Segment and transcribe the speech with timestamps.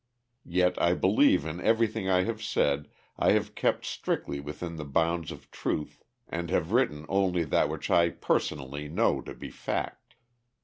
[0.49, 5.31] Yet I believe in everything I have said I have kept strictly within the bounds
[5.31, 10.15] of truth, and have written only that which I personally know to be fact.